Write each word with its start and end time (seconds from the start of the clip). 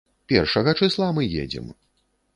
Першага 0.31 0.73
чысла 0.81 1.11
мы 1.19 1.29
едзем. 1.45 1.73